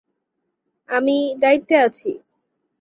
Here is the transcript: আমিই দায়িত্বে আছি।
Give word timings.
আমিই 0.89 1.25
দায়িত্বে 1.41 1.75
আছি। 1.85 2.09